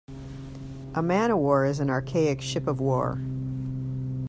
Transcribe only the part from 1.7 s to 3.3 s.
an archaic ship of war.